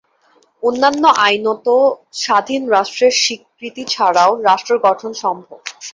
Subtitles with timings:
[0.63, 1.67] অন্যান্য আইনত
[2.21, 5.59] স্বাধীন রাষ্ট্রের স্বীকৃতি ছাড়াও রাষ্ট্র গঠন সম্ভব।